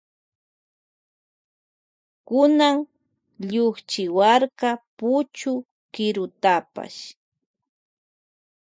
[2.27, 2.77] Kunan
[3.49, 5.53] llukchiwarka puchu
[5.93, 7.01] kirutapash.